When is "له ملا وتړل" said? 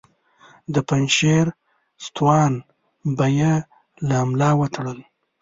4.07-4.99